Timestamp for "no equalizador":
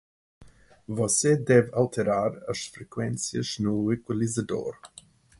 3.59-4.75